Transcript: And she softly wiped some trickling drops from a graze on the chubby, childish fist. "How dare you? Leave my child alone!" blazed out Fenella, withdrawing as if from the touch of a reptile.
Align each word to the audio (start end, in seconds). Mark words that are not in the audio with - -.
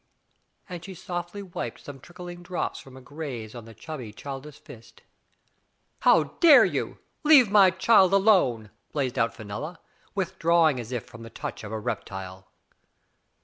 And 0.67 0.83
she 0.83 0.95
softly 0.95 1.43
wiped 1.43 1.81
some 1.85 1.99
trickling 1.99 2.41
drops 2.41 2.79
from 2.79 2.97
a 2.97 3.01
graze 3.01 3.53
on 3.53 3.65
the 3.65 3.75
chubby, 3.75 4.11
childish 4.11 4.57
fist. 4.59 5.03
"How 5.99 6.23
dare 6.39 6.65
you? 6.65 6.97
Leave 7.23 7.51
my 7.51 7.69
child 7.69 8.11
alone!" 8.11 8.71
blazed 8.91 9.19
out 9.19 9.35
Fenella, 9.35 9.79
withdrawing 10.15 10.79
as 10.79 10.91
if 10.91 11.05
from 11.05 11.21
the 11.21 11.29
touch 11.29 11.63
of 11.63 11.71
a 11.71 11.77
reptile. 11.77 12.47